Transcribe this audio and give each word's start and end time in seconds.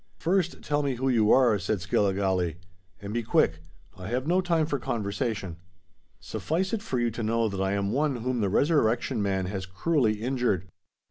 "First 0.17 0.63
tell 0.63 0.81
me 0.81 0.95
who 0.95 1.09
you 1.09 1.31
are," 1.31 1.59
said 1.59 1.79
Skilligalee. 1.79 2.55
"And 3.03 3.13
be 3.13 3.21
quick—I 3.21 4.07
have 4.07 4.25
no 4.25 4.41
time 4.41 4.65
for 4.65 4.79
conversation." 4.79 5.57
"Suffice 6.19 6.73
it 6.73 6.81
for 6.81 6.99
you 6.99 7.11
to 7.11 7.21
know 7.21 7.47
that 7.47 7.61
I 7.61 7.73
am 7.73 7.91
one 7.91 8.15
whom 8.15 8.41
the 8.41 8.49
Resurrection 8.49 9.21
Man 9.21 9.45
has 9.45 9.67
cruelly 9.67 10.13
injured. 10.19 10.67